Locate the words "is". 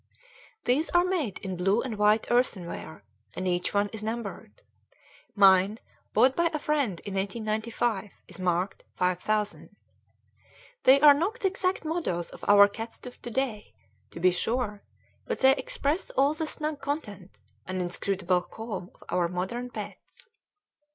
3.93-4.01, 8.27-8.39